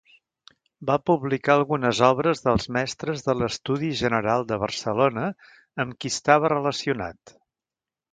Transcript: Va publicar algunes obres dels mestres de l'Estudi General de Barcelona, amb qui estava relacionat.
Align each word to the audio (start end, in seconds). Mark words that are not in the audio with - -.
Va 0.89 0.93
publicar 1.09 1.51
algunes 1.57 1.99
obres 2.07 2.41
dels 2.47 2.65
mestres 2.77 3.21
de 3.27 3.35
l'Estudi 3.41 3.89
General 3.99 4.47
de 4.53 4.57
Barcelona, 4.63 5.27
amb 5.85 5.99
qui 6.01 6.13
estava 6.15 6.51
relacionat. 6.55 7.35